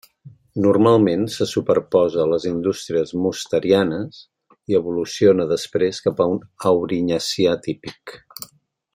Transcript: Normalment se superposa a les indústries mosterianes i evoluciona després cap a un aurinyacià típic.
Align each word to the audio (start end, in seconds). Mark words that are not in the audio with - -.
Normalment 0.65 1.25
se 1.33 1.45
superposa 1.49 2.21
a 2.23 2.29
les 2.31 2.47
indústries 2.51 3.11
mosterianes 3.25 4.19
i 4.73 4.79
evoluciona 4.81 5.47
després 5.55 6.01
cap 6.07 6.23
a 6.25 6.31
un 6.37 6.41
aurinyacià 6.71 7.53
típic. 7.69 8.17